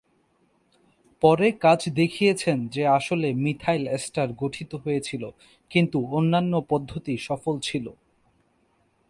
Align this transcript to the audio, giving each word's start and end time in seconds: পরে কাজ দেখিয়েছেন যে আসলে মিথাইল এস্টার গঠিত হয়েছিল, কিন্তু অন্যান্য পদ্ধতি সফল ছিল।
পরে 1.23 1.47
কাজ 1.59 1.79
দেখিয়েছেন 1.89 2.57
যে 2.67 2.83
আসলে 2.97 3.27
মিথাইল 3.43 3.83
এস্টার 3.87 4.27
গঠিত 4.33 4.71
হয়েছিল, 4.75 5.23
কিন্তু 5.71 5.97
অন্যান্য 6.11 6.53
পদ্ধতি 6.69 7.13
সফল 7.27 7.55
ছিল। 7.59 7.85